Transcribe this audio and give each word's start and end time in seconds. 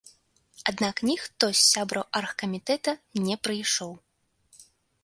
Аднак 0.71 0.95
ніхто 1.09 1.45
з 1.53 1.61
сябраў 1.73 2.07
аргкамітэта 2.21 2.91
не 3.29 3.35
прыйшоў. 3.47 3.95